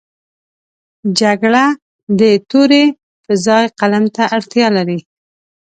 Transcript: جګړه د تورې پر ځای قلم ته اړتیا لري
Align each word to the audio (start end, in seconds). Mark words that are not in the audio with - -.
جګړه 1.19 1.65
د 2.19 2.21
تورې 2.49 2.83
پر 3.23 3.33
ځای 3.45 3.65
قلم 3.79 4.05
ته 4.15 4.23
اړتیا 4.37 4.67
لري 4.77 4.99